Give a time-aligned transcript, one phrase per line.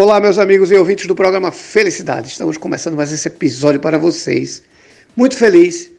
[0.00, 2.28] Olá, meus amigos e ouvintes do programa Felicidade.
[2.28, 4.62] Estamos começando mais esse episódio para vocês.
[5.14, 5.92] Muito feliz,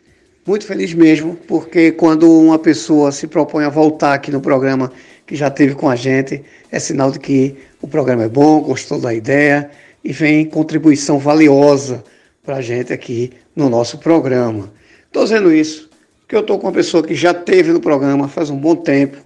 [0.44, 4.92] muito feliz mesmo, porque quando uma pessoa se propõe a voltar aqui no programa
[5.24, 9.00] que já teve com a gente, é sinal de que o programa é bom, gostou
[9.00, 9.70] da ideia
[10.04, 12.04] e vem contribuição valiosa
[12.44, 14.74] para a gente aqui no nosso programa.
[15.06, 18.50] Estou dizendo isso porque eu estou com uma pessoa que já teve no programa faz
[18.50, 19.18] um bom tempo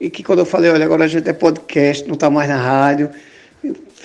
[0.00, 2.56] e que quando eu falei, olha, agora a gente é podcast, não está mais na
[2.56, 3.08] rádio,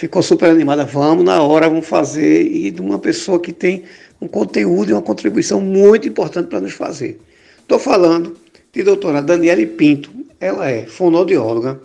[0.02, 0.84] ficou super animada.
[0.84, 2.42] Vamos na hora, vamos fazer.
[2.42, 3.84] E de uma pessoa que tem
[4.20, 7.22] um conteúdo e uma contribuição muito importante para nos fazer.
[7.60, 8.36] Estou falando
[8.74, 10.10] de doutora Daniele Pinto.
[10.40, 11.80] Ela é fonoaudióloga,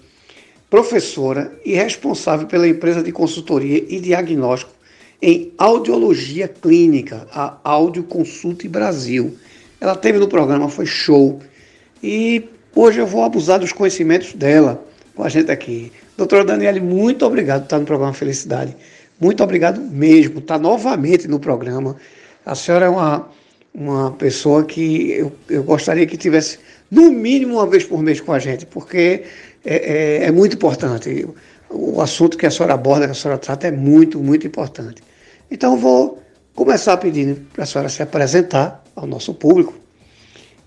[0.71, 4.73] professora e responsável pela empresa de consultoria e diagnóstico
[5.21, 9.37] em audiologia clínica, a Audio Consulte Brasil.
[9.79, 11.43] Ela teve no programa, foi show.
[12.03, 14.83] E hoje eu vou abusar dos conhecimentos dela
[15.17, 15.91] com a gente aqui.
[16.17, 18.77] Doutora Daniele, muito obrigado por estar no programa Felicidade.
[19.19, 20.39] Muito obrigado mesmo.
[20.41, 21.97] Está novamente no programa.
[22.45, 23.29] A senhora é uma,
[23.75, 26.59] uma pessoa que eu, eu gostaria que tivesse
[26.91, 29.25] no mínimo uma vez por mês com a gente, porque
[29.65, 31.27] é, é, é muito importante.
[31.71, 35.03] O assunto que a senhora aborda, que a senhora trata, é muito, muito importante.
[35.51, 36.23] Então, vou
[36.55, 39.75] começar pedindo para a senhora se apresentar ao nosso público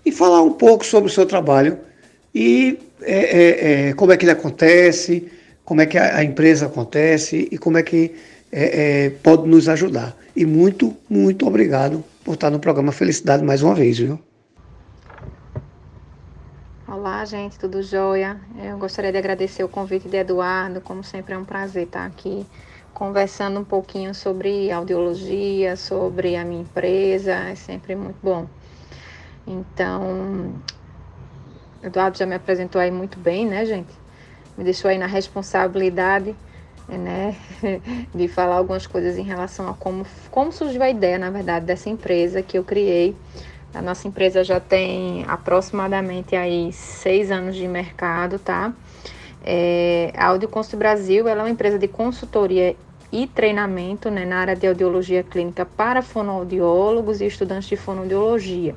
[0.04, 1.78] e falar um pouco sobre o seu trabalho
[2.34, 5.30] e é, é, é, como é que ele acontece,
[5.64, 8.14] como é que a, a empresa acontece e como é que
[8.52, 10.16] é, é, pode nos ajudar.
[10.34, 14.18] E muito, muito obrigado por estar no programa Felicidade mais uma vez, viu?
[16.86, 18.36] Olá, gente, tudo jóia?
[18.64, 22.44] Eu gostaria de agradecer o convite de Eduardo, como sempre é um prazer estar aqui
[22.92, 28.46] conversando um pouquinho sobre audiologia, sobre a minha empresa, é sempre muito bom.
[29.46, 30.54] Então,
[31.82, 33.92] Eduardo já me apresentou aí muito bem, né, gente?
[34.56, 36.34] Me deixou aí na responsabilidade,
[36.88, 37.36] né,
[38.14, 41.88] de falar algumas coisas em relação a como, como surgiu a ideia, na verdade, dessa
[41.88, 43.16] empresa que eu criei.
[43.72, 48.72] A nossa empresa já tem aproximadamente aí seis anos de mercado, tá?
[49.42, 52.76] É, a Audioconst Brasil ela é uma empresa de consultoria
[53.12, 58.74] e treinamento né, na área de audiologia clínica para fonoaudiólogos e estudantes de fonoaudiologia.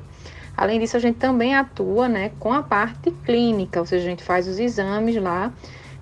[0.56, 4.22] Além disso, a gente também atua né, com a parte clínica, ou seja, a gente
[4.22, 5.52] faz os exames lá,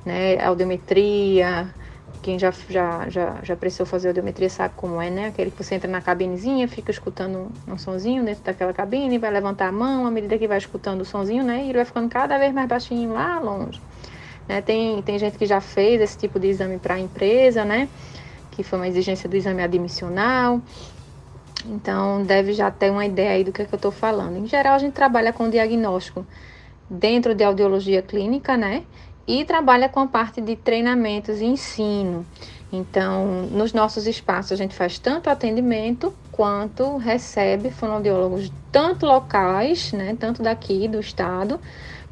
[0.04, 1.74] né, audiometria,
[2.22, 5.26] quem já, já, já, já precisou fazer audiometria sabe como é, né?
[5.26, 9.66] Aquele que você entra na cabinezinha, fica escutando um, sonzinho dentro daquela cabine, vai levantar
[9.66, 11.64] a mão à medida que vai escutando o sonzinho, né?
[11.64, 13.80] E ele vai ficando cada vez mais baixinho lá longe.
[14.48, 14.62] Né?
[14.62, 17.88] Tem, tem gente que já fez esse tipo de exame para a empresa, né?
[18.52, 20.62] Que foi uma exigência do exame admissional.
[21.64, 24.36] Então, deve já ter uma ideia aí do que, é que eu estou falando.
[24.36, 26.26] Em geral, a gente trabalha com diagnóstico
[26.88, 28.84] dentro de audiologia clínica, né?
[29.26, 32.26] E trabalha com a parte de treinamentos e ensino.
[32.72, 40.16] Então, nos nossos espaços, a gente faz tanto atendimento quanto recebe fonoaudiólogos, tanto locais, né?
[40.18, 41.60] Tanto daqui do estado,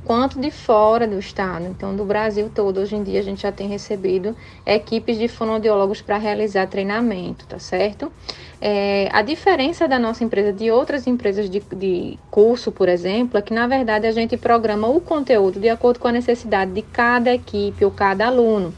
[0.05, 1.67] quanto de fora do estado.
[1.67, 4.35] Então, do Brasil todo, hoje em dia, a gente já tem recebido
[4.67, 8.11] equipes de fonoaudiólogos para realizar treinamento, tá certo?
[8.61, 13.43] É, a diferença da nossa empresa de outras empresas de, de curso, por exemplo, é
[13.43, 17.33] que, na verdade, a gente programa o conteúdo de acordo com a necessidade de cada
[17.33, 18.75] equipe ou cada aluno.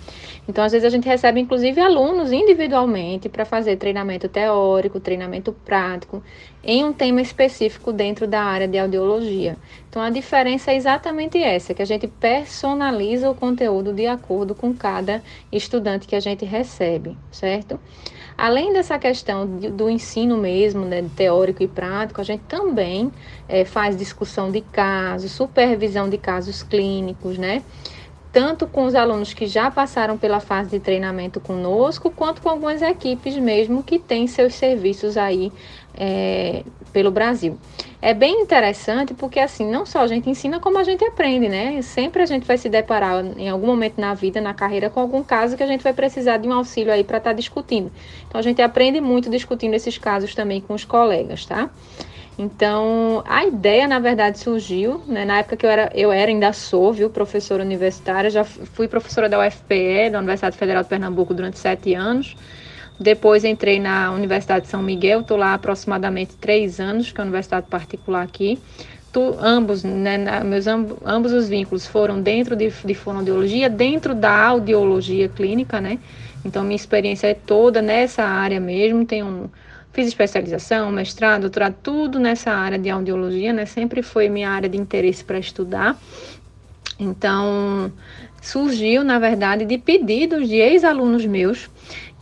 [0.48, 6.22] Então, às vezes, a gente recebe, inclusive, alunos individualmente para fazer treinamento teórico, treinamento prático,
[6.64, 9.56] em um tema específico dentro da área de audiologia.
[9.88, 14.74] Então, a diferença é exatamente essa, que a gente personaliza o conteúdo de acordo com
[14.74, 17.78] cada estudante que a gente recebe, certo?
[18.36, 23.12] Além dessa questão do ensino mesmo, né, teórico e prático, a gente também
[23.48, 27.62] é, faz discussão de casos, supervisão de casos clínicos, né?
[28.32, 32.80] Tanto com os alunos que já passaram pela fase de treinamento conosco, quanto com algumas
[32.80, 35.52] equipes mesmo que têm seus serviços aí
[35.94, 37.58] é, pelo Brasil.
[38.00, 41.80] É bem interessante porque assim, não só a gente ensina como a gente aprende, né?
[41.82, 45.22] Sempre a gente vai se deparar em algum momento na vida, na carreira, com algum
[45.22, 47.92] caso que a gente vai precisar de um auxílio aí para estar tá discutindo.
[48.26, 51.70] Então a gente aprende muito discutindo esses casos também com os colegas, tá?
[52.38, 56.52] Então, a ideia, na verdade, surgiu, né, na época que eu era, eu era, ainda
[56.52, 61.58] sou, viu, professora universitária, já fui professora da UFPE, da Universidade Federal de Pernambuco, durante
[61.58, 62.34] sete anos.
[62.98, 67.26] Depois entrei na Universidade de São Miguel, estou lá aproximadamente três anos, que é uma
[67.26, 68.58] universidade particular aqui.
[69.12, 75.28] Tu, ambos, né, meus ambos os vínculos foram dentro de, de fonoaudiologia, dentro da audiologia
[75.28, 75.98] clínica, né?
[76.44, 79.50] Então, minha experiência é toda nessa área mesmo, tenho um
[79.92, 83.66] Fiz especialização, mestrado, doutorado, tudo nessa área de audiologia, né?
[83.66, 86.00] Sempre foi minha área de interesse para estudar.
[86.98, 87.92] Então,
[88.40, 91.68] surgiu, na verdade, de pedidos de ex-alunos meus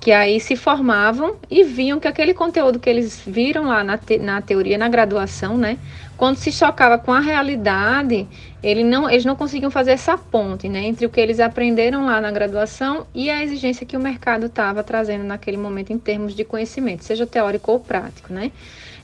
[0.01, 4.19] que aí se formavam e viam que aquele conteúdo que eles viram lá na, te,
[4.19, 5.79] na teoria, na graduação, né,
[6.17, 8.27] quando se chocava com a realidade,
[8.63, 12.19] ele não, eles não conseguiam fazer essa ponte né, entre o que eles aprenderam lá
[12.19, 16.45] na graduação e a exigência que o mercado estava trazendo naquele momento em termos de
[16.45, 18.33] conhecimento, seja teórico ou prático.
[18.33, 18.53] Né?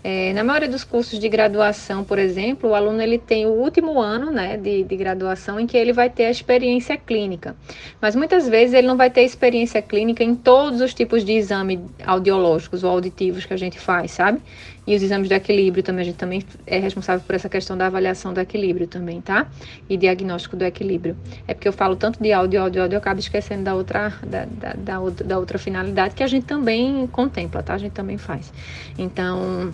[0.02, 4.00] É, na maioria dos cursos de graduação, por exemplo, o aluno ele tem o último
[4.00, 7.56] ano né, de, de graduação em que ele vai ter a experiência clínica.
[8.00, 11.81] Mas muitas vezes ele não vai ter experiência clínica em todos os tipos de exame
[12.04, 14.40] audiológicos ou auditivos que a gente faz, sabe?
[14.87, 17.87] E os exames de equilíbrio também, a gente também é responsável por essa questão da
[17.87, 19.49] avaliação do equilíbrio também, tá?
[19.88, 21.16] E diagnóstico do equilíbrio.
[21.49, 24.44] É porque eu falo tanto de áudio, áudio, áudio, eu acabo esquecendo da outra, da,
[24.44, 27.75] da, da, da outra finalidade que a gente também contempla, tá?
[27.75, 28.52] A gente também faz.
[28.96, 29.72] Então,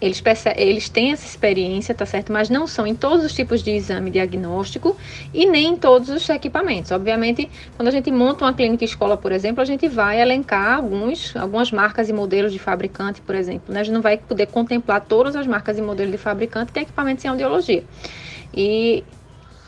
[0.00, 0.22] eles,
[0.56, 2.32] eles têm essa experiência, tá certo?
[2.32, 4.96] Mas não são em todos os tipos de exame diagnóstico
[5.32, 6.90] e nem em todos os equipamentos.
[6.90, 11.34] Obviamente, quando a gente monta uma clínica escola, por exemplo, a gente vai elencar alguns,
[11.34, 13.72] algumas marcas e modelos de fabricante, por exemplo.
[13.72, 13.80] Né?
[13.80, 17.24] A gente não vai poder contemplar todas as marcas e modelos de fabricante que equipamentos
[17.24, 17.82] em audiologia.
[18.54, 19.02] E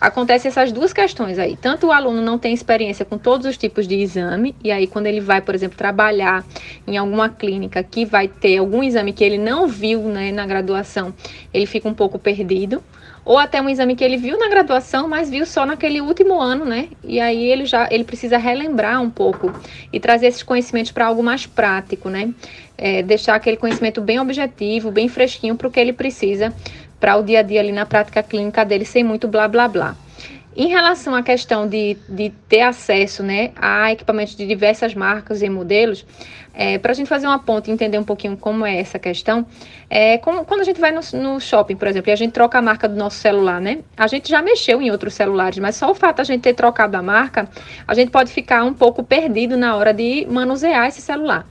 [0.00, 1.56] acontece essas duas questões aí.
[1.56, 5.06] Tanto o aluno não tem experiência com todos os tipos de exame, e aí quando
[5.06, 6.44] ele vai, por exemplo, trabalhar
[6.86, 11.12] em alguma clínica que vai ter algum exame que ele não viu né, na graduação,
[11.52, 12.82] ele fica um pouco perdido.
[13.24, 16.64] Ou até um exame que ele viu na graduação, mas viu só naquele último ano,
[16.64, 16.88] né?
[17.04, 19.52] E aí ele já ele precisa relembrar um pouco
[19.92, 22.32] e trazer esses conhecimentos para algo mais prático, né?
[22.78, 26.54] É, deixar aquele conhecimento bem objetivo, bem fresquinho para o que ele precisa
[27.00, 29.96] para o dia a dia ali na prática clínica dele, sem muito blá blá blá.
[30.56, 35.48] Em relação à questão de, de ter acesso né, a equipamentos de diversas marcas e
[35.48, 36.04] modelos,
[36.52, 39.46] é, para a gente fazer uma ponte e entender um pouquinho como é essa questão,
[39.88, 42.58] é, como, quando a gente vai no, no, shopping, por exemplo, e a gente troca
[42.58, 43.78] a marca do nosso celular, né?
[43.96, 46.54] A gente já mexeu em outros celulares, mas só o fato de a gente ter
[46.54, 47.48] trocado a marca,
[47.86, 51.46] a gente pode ficar um pouco perdido na hora de manusear esse celular.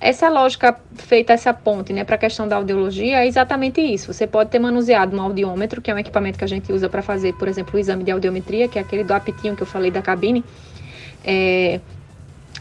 [0.00, 4.12] Essa lógica feita essa ponte né, para a questão da audiologia é exatamente isso.
[4.12, 7.00] Você pode ter manuseado um audiômetro, que é um equipamento que a gente usa para
[7.00, 9.90] fazer, por exemplo, o exame de audiometria, que é aquele do apitinho que eu falei
[9.90, 10.44] da cabine.
[11.24, 11.80] É,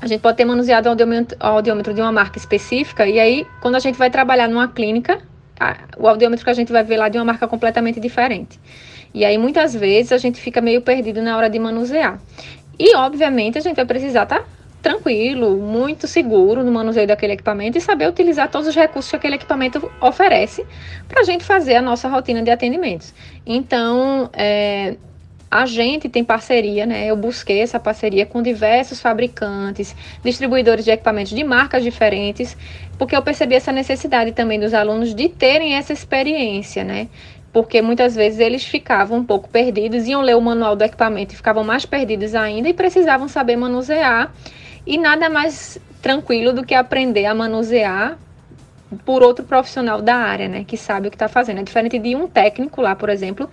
[0.01, 0.91] a gente pode ter manuseado o
[1.39, 5.21] audiômetro, de uma marca específica, e aí, quando a gente vai trabalhar numa clínica,
[5.59, 8.59] a, o audiômetro que a gente vai ver lá de uma marca completamente diferente.
[9.13, 12.19] E aí, muitas vezes, a gente fica meio perdido na hora de manusear.
[12.79, 14.45] E, obviamente, a gente vai precisar estar tá
[14.85, 19.33] tranquilo, muito seguro no manuseio daquele equipamento e saber utilizar todos os recursos que aquele
[19.33, 20.63] equipamento oferece
[21.07, 23.11] para a gente fazer a nossa rotina de atendimentos.
[23.47, 24.95] Então, é,
[25.49, 27.07] a gente tem parceria, né?
[27.07, 32.55] Eu busquei essa parceria com diversos fabricantes, distribuidores de equipamentos de marcas diferentes,
[32.95, 37.07] porque eu percebi essa necessidade também dos alunos de terem essa experiência, né?
[37.51, 41.37] Porque muitas vezes eles ficavam um pouco perdidos, iam ler o manual do equipamento e
[41.37, 44.31] ficavam mais perdidos ainda e precisavam saber manusear
[44.85, 48.17] e nada mais tranquilo do que aprender a manusear
[49.05, 51.59] por outro profissional da área, né, que sabe o que está fazendo.
[51.59, 53.49] É diferente de um técnico lá, por exemplo,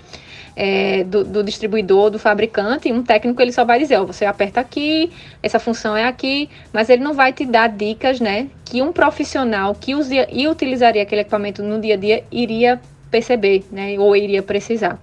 [0.54, 4.60] é, do, do, distribuidor, do fabricante, um técnico ele só vai dizer, ó, você aperta
[4.60, 5.10] aqui,
[5.42, 9.74] essa função é aqui, mas ele não vai te dar dicas, né, que um profissional
[9.74, 12.80] que usia, e utilizaria aquele equipamento no dia a dia iria
[13.10, 15.00] perceber, né, ou iria precisar.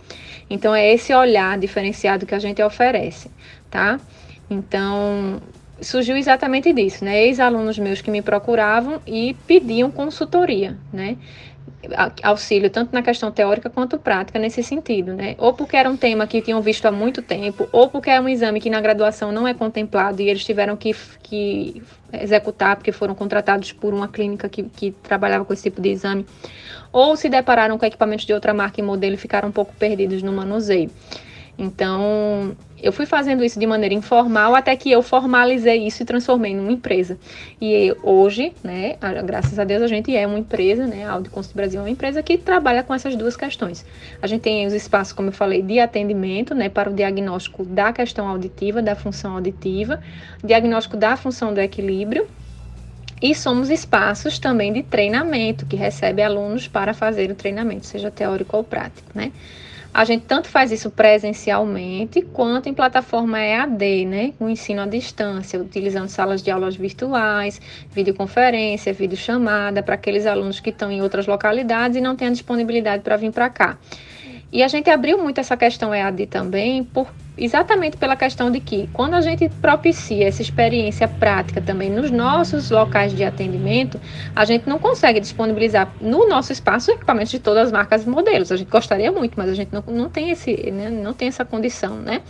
[0.50, 3.30] Então é esse olhar diferenciado que a gente oferece,
[3.70, 4.00] tá?
[4.50, 5.40] Então,
[5.81, 7.26] surgiu exatamente disso, né?
[7.26, 11.18] Ex-alunos meus que me procuravam e pediam consultoria, né?
[12.21, 15.36] Auxílio tanto na questão teórica quanto prática nesse sentido, né?
[15.38, 18.28] Ou porque era um tema que tinham visto há muito tempo, ou porque é um
[18.28, 20.94] exame que na graduação não é contemplado e eles tiveram que,
[21.24, 21.81] que
[22.12, 26.26] executar porque foram contratados por uma clínica que, que trabalhava com esse tipo de exame,
[26.92, 30.21] ou se depararam com equipamentos de outra marca e modelo e ficaram um pouco perdidos
[30.21, 30.90] no manuseio.
[31.57, 36.56] Então, eu fui fazendo isso de maneira informal até que eu formalizei isso e transformei
[36.56, 37.18] numa empresa.
[37.62, 38.95] E hoje, né,
[39.26, 42.24] graças a Deus, a gente é uma empresa, né, a Audiconst Brasil é uma empresa
[42.24, 43.86] que trabalha com essas duas questões.
[44.21, 47.92] A gente tem os espaços, como eu falei, de atendimento, né, para o diagnóstico da
[47.92, 50.00] questão auditiva, da função auditiva,
[50.44, 52.28] diagnóstico da função do equilíbrio,
[53.21, 58.56] e somos espaços também de treinamento, que recebe alunos para fazer o treinamento, seja teórico
[58.56, 59.33] ou prático, né?
[59.92, 64.34] A gente tanto faz isso presencialmente quanto em plataforma EAD, né?
[64.40, 67.60] O ensino à distância, utilizando salas de aulas virtuais,
[67.92, 73.02] videoconferência, videochamada para aqueles alunos que estão em outras localidades e não têm a disponibilidade
[73.02, 73.78] para vir para cá.
[74.52, 78.90] E a gente abriu muito essa questão EAD também por exatamente pela questão de que,
[78.92, 84.00] quando a gente propicia essa experiência prática também nos nossos locais de atendimento,
[84.36, 88.52] a gente não consegue disponibilizar no nosso espaço equipamentos de todas as marcas e modelos.
[88.52, 91.46] A gente gostaria muito, mas a gente não, não, tem, esse, né, não tem essa
[91.46, 92.22] condição, né?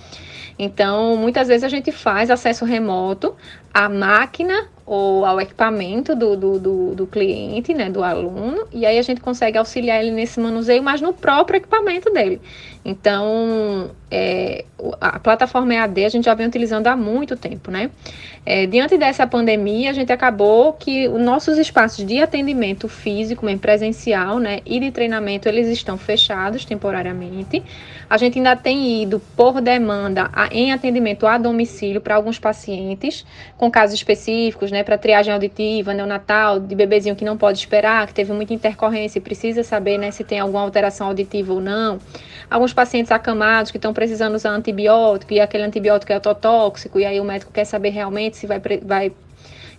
[0.62, 3.34] Então, muitas vezes a gente faz acesso remoto
[3.74, 8.98] à máquina ou ao equipamento do, do, do, do, cliente, né, do aluno, e aí
[8.98, 12.42] a gente consegue auxiliar ele nesse manuseio, mas no próprio equipamento dele.
[12.84, 14.66] Então, é,
[15.00, 17.92] a plataforma EAD a gente já vem utilizando há muito tempo, né?
[18.44, 23.60] É, diante dessa pandemia, a gente acabou que os nossos espaços de atendimento físico, mesmo
[23.60, 27.62] presencial, né, e de treinamento, eles estão fechados temporariamente.
[28.10, 33.24] A gente ainda tem ido por demanda a, em atendimento a domicílio para alguns pacientes
[33.60, 38.14] com casos específicos, né, para triagem auditiva, neonatal, de bebezinho que não pode esperar, que
[38.14, 42.00] teve muita intercorrência e precisa saber, né, se tem alguma alteração auditiva ou não.
[42.50, 47.20] Alguns pacientes acamados que estão precisando usar antibiótico e aquele antibiótico é ototóxico e aí
[47.20, 49.12] o médico quer saber realmente se vai, vai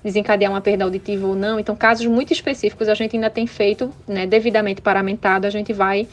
[0.02, 1.60] desencadear uma perda auditiva ou não.
[1.60, 6.08] Então, casos muito específicos a gente ainda tem feito, né, devidamente paramentado, a gente vai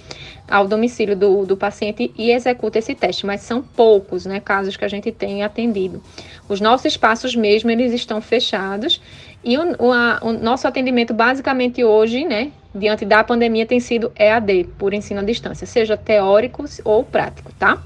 [0.48, 4.86] ao domicílio do, do paciente e executa esse teste, mas são poucos, né, casos que
[4.86, 6.02] a gente tem atendido.
[6.48, 9.02] Os nossos espaços mesmo, eles estão fechados
[9.44, 14.12] e o, o, a, o nosso atendimento basicamente hoje, né, diante da pandemia, tem sido
[14.18, 17.82] EAD, por ensino à distância, seja teórico ou prático, tá?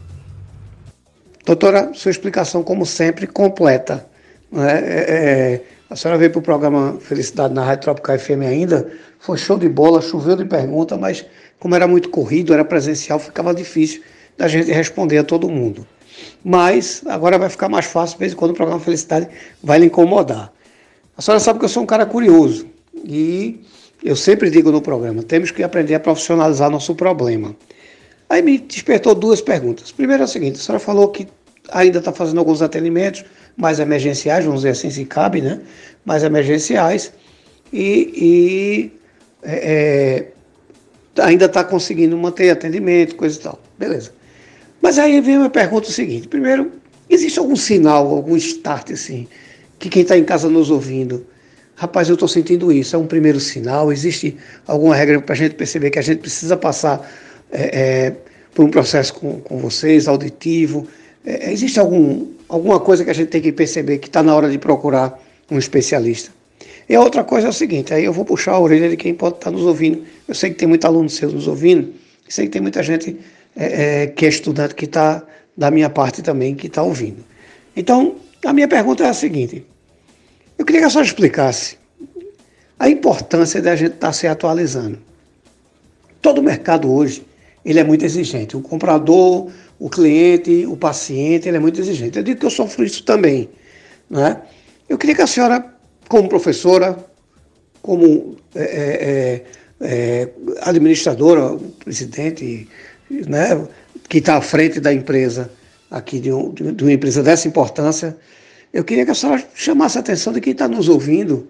[1.46, 4.06] Doutora, sua explicação, como sempre, completa.
[4.52, 4.80] Né?
[4.80, 5.62] É, é,
[5.92, 9.68] a senhora veio para o programa Felicidade na Rádio Tropical FM ainda, foi show de
[9.68, 11.26] bola, choveu de pergunta, mas
[11.60, 14.02] como era muito corrido, era presencial, ficava difícil
[14.38, 15.86] da gente responder a todo mundo.
[16.46, 19.28] Mas agora vai ficar mais fácil, de vez em quando o programa Felicidade
[19.62, 20.54] vai lhe incomodar.
[21.18, 22.68] A senhora sabe que eu sou um cara curioso
[23.04, 23.60] e
[24.02, 27.54] eu sempre digo no programa, temos que aprender a profissionalizar nosso problema.
[28.30, 29.92] Aí me despertou duas perguntas.
[29.92, 31.28] Primeiro é o seguinte, a senhora falou que
[31.70, 33.26] ainda está fazendo alguns atendimentos,
[33.58, 35.60] mais emergenciais, vamos dizer assim, se cabe, né?
[36.06, 37.14] Mais emergenciais.
[37.72, 39.00] E, e
[39.44, 40.28] é, é
[41.20, 43.60] ainda está conseguindo manter atendimento, coisa e tal.
[43.78, 44.12] Beleza.
[44.82, 46.72] Mas aí vem uma pergunta o seguinte: primeiro,
[47.10, 49.28] existe algum sinal, algum start assim,
[49.80, 51.26] que quem está em casa nos ouvindo,
[51.76, 53.92] rapaz, eu estou sentindo isso, é um primeiro sinal?
[53.92, 57.10] Existe alguma regra para a gente perceber que a gente precisa passar
[57.52, 58.16] é, é,
[58.54, 60.88] por um processo com, com vocês, auditivo?
[61.26, 64.50] É, existe algum, alguma coisa que a gente tem que perceber que está na hora
[64.50, 65.18] de procurar
[65.50, 66.32] um especialista.
[66.88, 69.14] E a outra coisa é o seguinte, aí eu vou puxar a orelha de quem
[69.14, 70.04] pode estar tá nos ouvindo.
[70.28, 71.94] Eu sei que tem muito aluno seu nos ouvindo,
[72.28, 73.18] sei que tem muita gente
[73.56, 75.24] é, é, que é estudante que está
[75.56, 77.24] da minha parte também, que está ouvindo.
[77.74, 79.66] Então, a minha pergunta é a seguinte,
[80.58, 81.78] eu queria que a senhora explicasse
[82.78, 85.00] a importância da gente estar tá se atualizando.
[86.22, 87.26] Todo mercado hoje,
[87.64, 88.58] ele é muito exigente.
[88.58, 89.50] O comprador,
[89.82, 92.16] o cliente, o paciente, ele é muito exigente.
[92.16, 93.50] Eu digo que eu sofro isso também.
[94.08, 94.40] Né?
[94.88, 95.74] Eu queria que a senhora,
[96.08, 96.96] como professora,
[97.82, 99.44] como é, é,
[99.82, 100.30] é, é
[100.62, 102.70] administradora, presidente,
[103.10, 103.60] né,
[104.08, 105.52] que está à frente da empresa,
[105.90, 108.16] aqui de, um, de, uma empresa dessa importância,
[108.72, 111.48] eu queria que a senhora chamasse a atenção de quem está nos ouvindo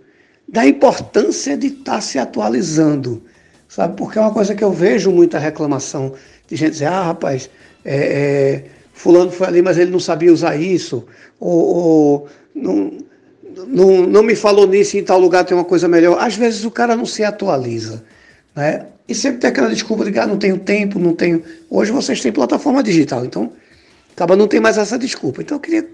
[0.47, 3.21] da importância de estar tá se atualizando,
[3.67, 3.97] sabe?
[3.97, 6.13] Porque é uma coisa que eu vejo muita reclamação
[6.47, 7.49] de gente dizer, ah, rapaz,
[7.83, 11.05] é, é, fulano foi ali, mas ele não sabia usar isso,
[11.39, 12.91] ou, ou não,
[13.67, 16.17] não, não me falou nisso, em tal lugar tem uma coisa melhor.
[16.19, 18.03] Às vezes o cara não se atualiza,
[18.55, 18.85] né?
[19.07, 21.43] E sempre tem aquela desculpa de que ah, não tenho tempo, não tenho.
[21.69, 23.51] Hoje vocês têm plataforma digital, então
[24.15, 25.41] acaba não tem mais essa desculpa.
[25.41, 25.85] Então eu queria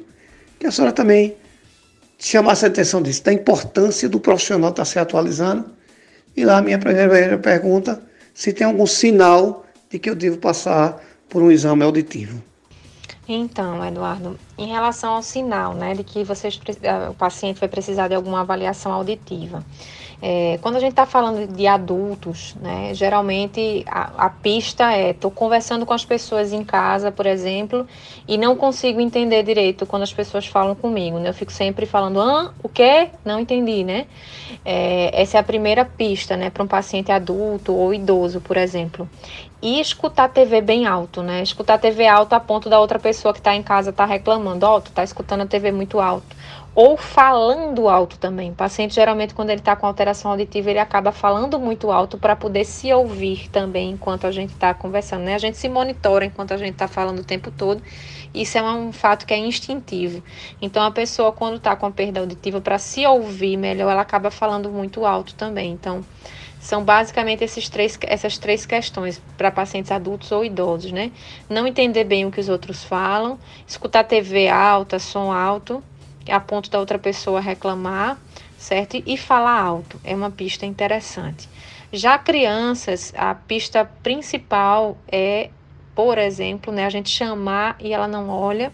[0.60, 1.36] que a senhora também
[2.20, 5.66] chamasse a atenção disso, da importância do profissional estar se atualizando.
[6.36, 8.02] E lá a minha primeira pergunta,
[8.34, 12.42] se tem algum sinal de que eu devo passar por um exame auditivo.
[13.28, 16.58] Então, Eduardo, em relação ao sinal, né, de que vocês,
[17.10, 19.66] o paciente vai precisar de alguma avaliação auditiva.
[20.20, 25.30] É, quando a gente está falando de adultos, né, geralmente a, a pista é: estou
[25.30, 27.86] conversando com as pessoas em casa, por exemplo,
[28.28, 31.20] e não consigo entender direito quando as pessoas falam comigo.
[31.20, 31.30] Né?
[31.30, 33.10] Eu fico sempre falando: ah, o quê?
[33.24, 34.08] Não entendi, né?
[34.66, 39.08] É, essa é a primeira pista, né, para um paciente adulto ou idoso, por exemplo.
[39.62, 41.44] E escutar TV bem alto, né?
[41.44, 44.78] Escutar TV alto a ponto da outra pessoa que está em casa tá reclamando: ó,
[44.78, 46.37] oh, tu tá escutando a TV muito alto
[46.78, 48.52] ou falando alto também.
[48.52, 52.36] O paciente, geralmente, quando ele está com alteração auditiva, ele acaba falando muito alto para
[52.36, 55.24] poder se ouvir também enquanto a gente está conversando.
[55.24, 55.34] Né?
[55.34, 57.82] A gente se monitora enquanto a gente está falando o tempo todo.
[58.32, 60.24] Isso é um fato que é instintivo.
[60.62, 64.30] Então, a pessoa, quando está com a perda auditiva, para se ouvir melhor, ela acaba
[64.30, 65.72] falando muito alto também.
[65.72, 66.06] Então,
[66.60, 71.12] são basicamente esses três, essas três questões para pacientes adultos ou idosos, né?
[71.50, 75.84] Não entender bem o que os outros falam, escutar TV alta, som alto
[76.32, 78.22] a ponto da outra pessoa reclamar,
[78.58, 79.02] certo?
[79.06, 80.00] E falar alto.
[80.04, 81.50] É uma pista interessante.
[81.92, 85.52] Já crianças, a pista principal é,
[85.96, 88.74] por exemplo, né, a gente chamar e ela não olha.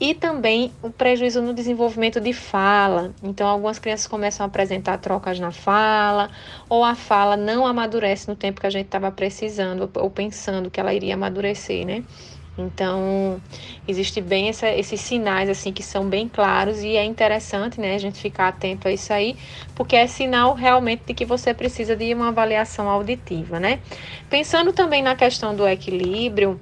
[0.00, 3.14] e também o prejuízo no desenvolvimento de fala.
[3.22, 6.30] Então, algumas crianças começam a apresentar trocas na fala,
[6.68, 10.80] ou a fala não amadurece no tempo que a gente estava precisando ou pensando que
[10.80, 12.04] ela iria amadurecer, né?
[12.56, 13.40] Então,
[13.88, 17.98] existe bem essa, esses sinais assim que são bem claros e é interessante, né, a
[17.98, 19.38] gente ficar atento a isso aí,
[19.74, 23.80] porque é sinal realmente de que você precisa de uma avaliação auditiva, né?
[24.28, 26.60] Pensando também na questão do equilíbrio,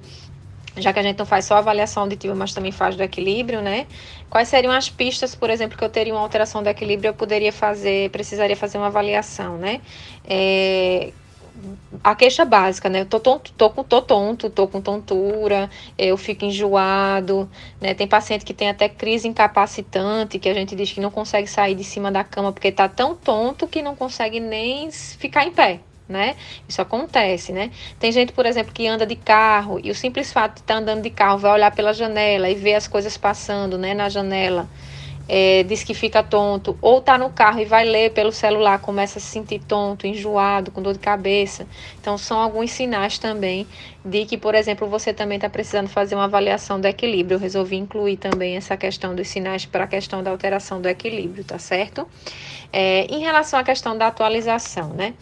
[0.77, 3.87] já que a gente não faz só avaliação auditiva, mas também faz do equilíbrio, né?
[4.29, 7.51] Quais seriam as pistas, por exemplo, que eu teria uma alteração do equilíbrio, eu poderia
[7.51, 9.81] fazer, precisaria fazer uma avaliação, né?
[10.23, 11.11] É,
[12.03, 13.01] a queixa básica, né?
[13.01, 17.49] Eu tô tonto, tô, com, tô tonto, tô com tontura, eu fico enjoado,
[17.79, 17.93] né?
[17.93, 21.75] Tem paciente que tem até crise incapacitante, que a gente diz que não consegue sair
[21.75, 25.79] de cima da cama porque tá tão tonto que não consegue nem ficar em pé,
[26.07, 26.35] né?
[26.67, 27.71] Isso acontece, né?
[27.99, 30.79] Tem gente, por exemplo, que anda de carro e o simples fato de estar tá
[30.79, 34.67] andando de carro vai olhar pela janela e ver as coisas passando, né, na janela
[35.33, 39.17] é, diz que fica tonto, ou está no carro e vai ler pelo celular, começa
[39.17, 41.65] a se sentir tonto, enjoado, com dor de cabeça.
[42.01, 43.65] Então, são alguns sinais também
[44.03, 47.35] de que, por exemplo, você também está precisando fazer uma avaliação do equilíbrio.
[47.35, 51.45] Eu resolvi incluir também essa questão dos sinais para a questão da alteração do equilíbrio,
[51.45, 52.05] tá certo?
[52.73, 55.13] É, em relação à questão da atualização, né?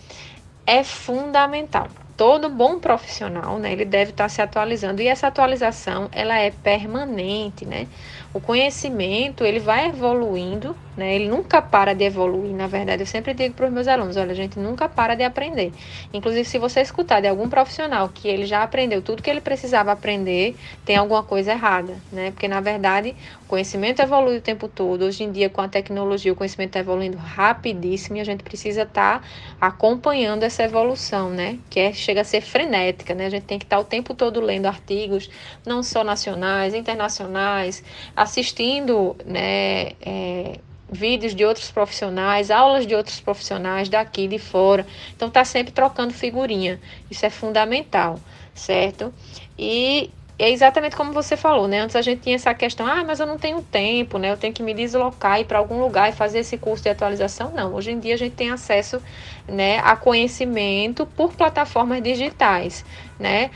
[0.66, 1.88] É fundamental
[2.20, 6.52] todo bom profissional, né, ele deve estar tá se atualizando e essa atualização ela é
[6.52, 7.88] permanente, né?
[8.32, 11.16] O conhecimento, ele vai evoluindo, né?
[11.16, 13.02] Ele nunca para de evoluir, na verdade.
[13.02, 15.74] Eu sempre digo para os meus alunos, olha, a gente nunca para de aprender.
[16.14, 19.92] Inclusive, se você escutar de algum profissional que ele já aprendeu tudo que ele precisava
[19.92, 20.56] aprender,
[20.86, 22.30] tem alguma coisa errada, né?
[22.30, 25.06] Porque, na verdade, o conhecimento evolui o tempo todo.
[25.06, 28.84] Hoje em dia, com a tecnologia, o conhecimento está evoluindo rapidíssimo e a gente precisa
[28.84, 29.28] estar tá
[29.60, 31.58] acompanhando essa evolução, né?
[31.68, 33.26] Que é, chega a ser frenética, né?
[33.26, 35.32] A gente tem que estar tá o tempo todo lendo artigos,
[35.66, 37.84] não só nacionais, internacionais,
[38.20, 40.60] assistindo né, é,
[40.92, 44.86] vídeos de outros profissionais, aulas de outros profissionais daqui de fora.
[45.16, 46.82] Então tá sempre trocando figurinha.
[47.10, 48.20] Isso é fundamental,
[48.54, 49.14] certo?
[49.58, 51.80] E é exatamente como você falou, né?
[51.80, 54.32] Antes a gente tinha essa questão, ah, mas eu não tenho tempo, né?
[54.32, 57.52] Eu tenho que me deslocar ir para algum lugar e fazer esse curso de atualização.
[57.52, 59.02] Não, hoje em dia a gente tem acesso,
[59.48, 62.84] né, a conhecimento por plataformas digitais,
[63.18, 63.50] né?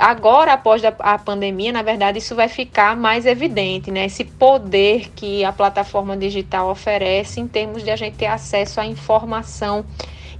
[0.00, 4.06] Agora, após a pandemia, na verdade, isso vai ficar mais evidente, né?
[4.06, 8.86] Esse poder que a plataforma digital oferece em termos de a gente ter acesso à
[8.86, 9.84] informação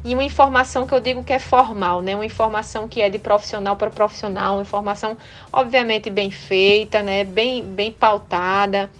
[0.02, 2.14] e uma informação que eu digo que é formal, né?
[2.14, 5.14] Uma informação que é de profissional para profissional, uma informação
[5.52, 7.22] obviamente bem feita, né?
[7.22, 8.90] Bem, bem pautada,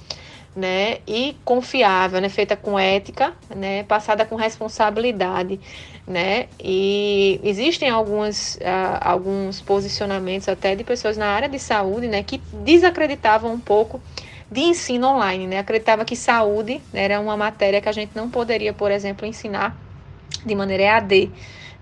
[0.55, 0.99] né?
[1.07, 2.29] E confiável, né?
[2.29, 3.83] Feita com ética, né?
[3.85, 5.61] Passada com responsabilidade
[6.11, 6.49] né?
[6.59, 12.43] E existem algumas, uh, alguns posicionamentos até de pessoas na área de saúde, né, que
[12.53, 14.03] desacreditavam um pouco
[14.51, 15.61] de ensino online, né?
[15.61, 19.77] Acreditava que saúde era uma matéria que a gente não poderia, por exemplo, ensinar
[20.45, 21.31] de maneira EAD,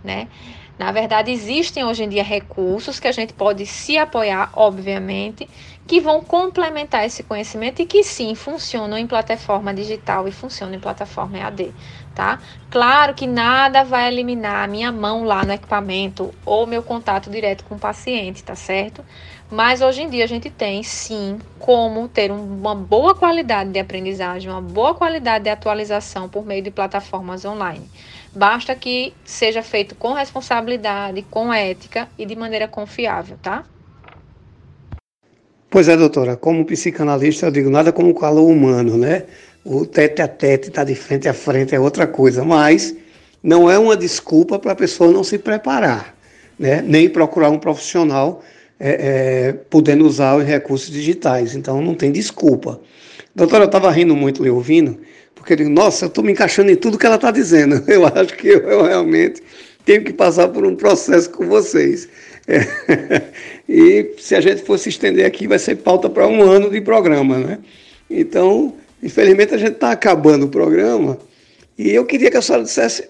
[0.05, 0.29] né?
[0.79, 5.51] Na verdade, existem hoje em dia recursos que a gente pode se apoiar, obviamente,
[5.89, 10.81] que vão complementar esse conhecimento e que sim funcionam em plataforma digital e funcionam em
[10.81, 11.75] plataforma EAD,
[12.15, 12.39] tá?
[12.71, 17.65] Claro que nada vai eliminar a minha mão lá no equipamento ou meu contato direto
[17.65, 19.05] com o paciente, tá certo?
[19.51, 24.51] Mas hoje em dia a gente tem sim como ter uma boa qualidade de aprendizagem,
[24.51, 27.91] uma boa qualidade de atualização por meio de plataformas online.
[28.35, 33.65] Basta que seja feito com responsabilidade, com ética e de maneira confiável, tá?
[35.71, 39.25] Pois é, doutora, como psicanalista eu digo nada como o calor humano, né?
[39.65, 42.95] O tete a tete, estar tá de frente a frente é outra coisa, mas
[43.43, 46.15] não é uma desculpa para a pessoa não se preparar,
[46.59, 46.81] né?
[46.81, 48.43] Nem procurar um profissional
[48.81, 48.91] é,
[49.49, 51.55] é, podendo usar os recursos digitais.
[51.55, 52.81] Então não tem desculpa.
[53.35, 54.99] Doutora, eu estava rindo muito lhe ouvindo,
[55.49, 57.83] porque eu digo, nossa, eu estou me encaixando em tudo que ela está dizendo.
[57.89, 59.43] Eu acho que eu, eu realmente
[59.83, 62.07] tenho que passar por um processo com vocês.
[62.47, 62.59] É.
[63.71, 67.39] E se a gente fosse estender aqui, vai ser pauta para um ano de programa,
[67.39, 67.59] né?
[68.09, 71.19] Então, infelizmente, a gente está acabando o programa.
[71.77, 73.07] E eu queria que a senhora dissesse,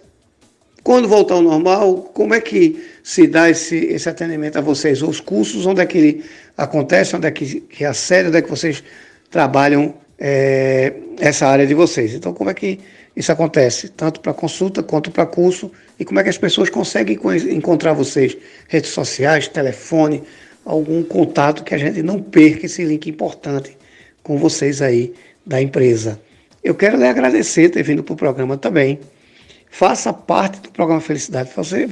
[0.83, 5.01] quando voltar ao normal, como é que se dá esse, esse atendimento a vocês?
[5.01, 6.25] Os cursos, onde é que ele
[6.57, 8.83] acontece, onde é que, que é a sede, onde é que vocês
[9.31, 12.15] trabalham é, essa área de vocês?
[12.15, 12.81] Então, como é que
[13.15, 17.19] isso acontece, tanto para consulta quanto para curso, e como é que as pessoas conseguem
[17.51, 18.37] encontrar vocês?
[18.69, 20.23] Redes sociais, telefone,
[20.65, 23.77] algum contato que a gente não perca esse link importante
[24.23, 25.13] com vocês aí
[25.45, 26.21] da empresa.
[26.63, 29.01] Eu quero lhe agradecer ter vindo para o programa também.
[29.71, 31.51] Faça parte do programa Felicidade.
[31.57, 31.89] Você,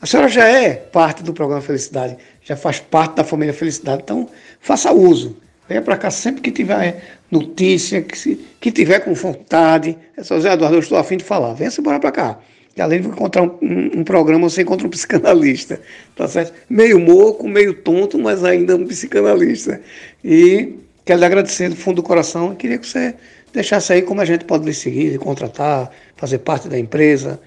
[0.00, 4.28] a senhora já é parte do programa Felicidade, já faz parte da família Felicidade, então
[4.60, 5.36] faça uso.
[5.70, 9.96] Venha para cá sempre que tiver notícia, que, se, que tiver com vontade.
[10.16, 11.54] É só Zé Eduardo, eu estou afim de falar.
[11.54, 12.40] Venha se embora para cá.
[12.76, 15.80] E além de encontrar um, um, um, programa, você encontra um psicanalista.
[16.16, 16.54] Tá certo?
[16.68, 19.80] Meio moco, meio tonto, mas ainda um psicanalista.
[20.24, 22.52] E quero lhe agradecer do fundo do coração.
[22.52, 23.14] e queria que você
[23.52, 27.40] deixasse aí como a gente pode lhe seguir, lhe contratar, fazer parte da empresa,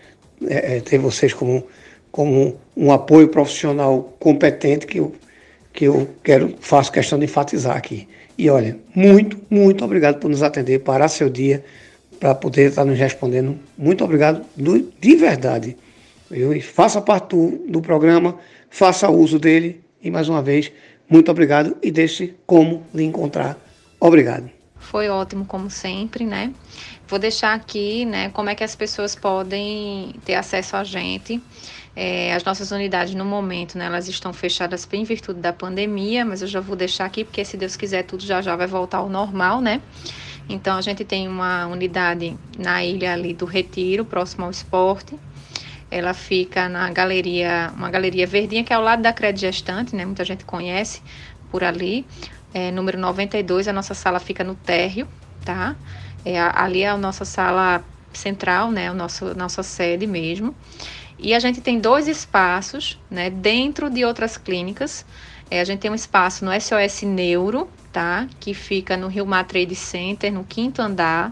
[0.47, 1.67] é, é, ter vocês como,
[2.09, 5.13] como um apoio profissional competente que eu,
[5.73, 8.07] que eu quero, faço questão de enfatizar aqui.
[8.37, 11.65] E olha, muito, muito obrigado por nos atender, parar seu dia
[12.19, 13.59] para poder estar nos respondendo.
[13.77, 15.75] Muito obrigado do, de verdade.
[16.31, 18.37] Eu, faça parte do, do programa,
[18.69, 20.71] faça uso dele e mais uma vez,
[21.09, 23.57] muito obrigado e deixe como lhe encontrar.
[23.99, 24.49] Obrigado.
[24.77, 26.53] Foi ótimo, como sempre, né?
[27.07, 31.41] Vou deixar aqui, né, como é que as pessoas podem ter acesso a gente.
[31.95, 36.41] É, as nossas unidades, no momento, né, elas estão fechadas em virtude da pandemia, mas
[36.41, 39.09] eu já vou deixar aqui, porque se Deus quiser, tudo já já vai voltar ao
[39.09, 39.79] normal, né?
[40.49, 45.17] Então, a gente tem uma unidade na ilha ali do Retiro, próximo ao esporte.
[45.89, 50.05] Ela fica na galeria, uma galeria verdinha, que é ao lado da Crédito Gestante, né?
[50.05, 51.01] Muita gente conhece
[51.51, 52.05] por ali.
[52.53, 55.07] É, número 92, a nossa sala fica no térreo,
[55.45, 55.75] tá?
[56.25, 58.91] É, ali é a nossa sala central, né?
[58.91, 60.55] O nosso, nossa sede mesmo.
[61.17, 63.29] E a gente tem dois espaços, né?
[63.29, 65.05] Dentro de outras clínicas.
[65.49, 68.27] É, a gente tem um espaço no SOS Neuro, tá?
[68.39, 71.31] Que fica no Rio Mar Trade Center, no quinto andar,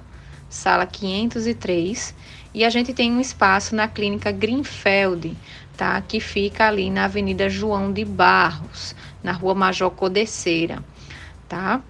[0.50, 2.14] sala 503.
[2.54, 5.36] E a gente tem um espaço na clínica Greenfeld,
[5.76, 6.02] tá?
[6.02, 10.84] Que fica ali na Avenida João de Barros, na Rua Major Codeceira,
[11.48, 11.82] tá?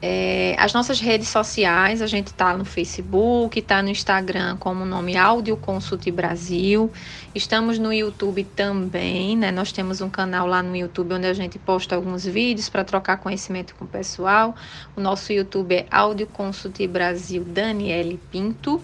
[0.00, 4.86] É, as nossas redes sociais, a gente está no Facebook, está no Instagram como o
[4.86, 6.92] nome Áudio Consult Brasil.
[7.34, 9.50] Estamos no YouTube também, né?
[9.50, 13.16] Nós temos um canal lá no YouTube onde a gente posta alguns vídeos para trocar
[13.16, 14.54] conhecimento com o pessoal.
[14.94, 18.82] O nosso YouTube é Áudio Consult Brasil Daniele Pinto,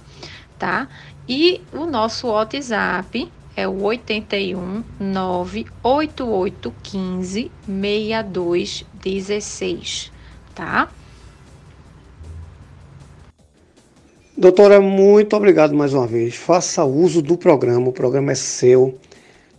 [0.58, 0.88] tá?
[1.28, 10.10] E o nosso WhatsApp é o 81 98815 6216,
[10.54, 10.88] tá?
[14.42, 16.34] Doutora, muito obrigado mais uma vez.
[16.34, 18.98] Faça uso do programa, o programa é seu.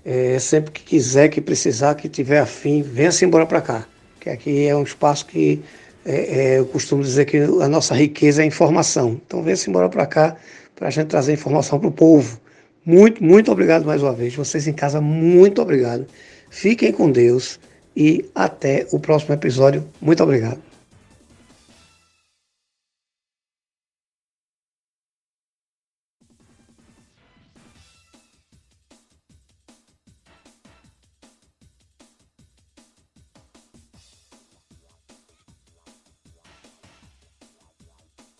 [0.04, 3.88] É, sempre que quiser, que precisar, que tiver afim, venha-se embora para cá.
[4.20, 5.62] Que aqui é um espaço que
[6.06, 9.22] é, é, eu costumo dizer que a nossa riqueza é informação.
[9.26, 10.36] Então venha-se embora para cá
[10.76, 12.38] para a gente trazer informação para o povo.
[12.86, 14.36] Muito, muito obrigado mais uma vez.
[14.36, 16.06] Vocês em casa, muito obrigado.
[16.50, 17.58] Fiquem com Deus
[17.96, 19.88] e até o próximo episódio.
[20.02, 20.73] Muito obrigado.